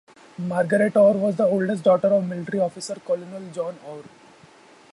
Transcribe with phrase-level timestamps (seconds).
[0.39, 4.03] Margaret Orr was the oldest daughter of military officer Colonel John Orr.